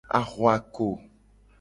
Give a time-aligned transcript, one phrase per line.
[0.19, 0.87] Ahuako.